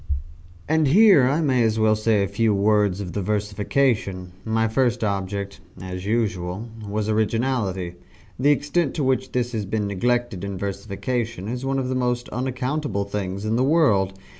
[0.67, 4.31] And here I may as well say a few words of the versification.
[4.43, 7.93] My first object (as usual) was originality.
[8.39, 12.29] The extent to which this has been neglected in versification is one of the most
[12.29, 14.17] unaccountable things in the world.